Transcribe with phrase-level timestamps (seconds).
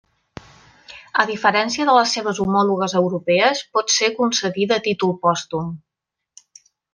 [1.23, 5.71] A diferència de les seves homòlogues europees, pot ser concedida a títol pòstum.